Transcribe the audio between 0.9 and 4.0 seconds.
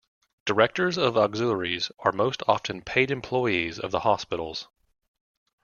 of auxiliaries are most often paid employees of the